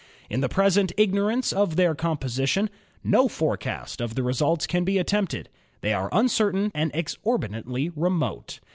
In 0.31 0.41
the 0.41 0.49
present 0.49 0.91
ignorance 0.97 1.53
of 1.53 1.75
their 1.75 1.93
composition, 1.93 2.71
no 3.03 3.27
forecast 3.27 4.01
of 4.01 4.15
the 4.15 4.23
results 4.23 4.65
can 4.65 4.83
be 4.83 4.97
attempted; 4.97 5.47
they 5.81 5.93
are 5.93 6.09
uncertain 6.11 6.71
and 6.73 6.89
ex 6.95 7.19
orbitantly 7.23 7.91
remote. 7.95 8.61